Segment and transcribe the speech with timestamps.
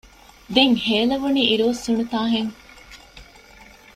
[0.55, 2.53] ދެން ހޭލެވުނީ އިރުއޮއްސުނުތަނާ ހެން